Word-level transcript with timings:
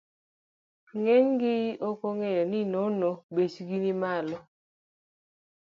Ng'eny 0.97 1.29
ji 1.39 1.53
ok 1.89 1.99
ong'eyo 2.09 2.43
ni 2.51 2.59
gi 2.63 2.69
nono 2.73 3.09
bechgi 3.33 3.77
ni 3.83 3.91
malo. 4.01 4.37